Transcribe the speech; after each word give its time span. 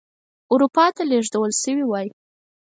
اروپا 0.51 0.85
ته 0.95 1.03
لېږدول 1.09 1.51
شوي 1.61 1.83
وای. 1.87 2.07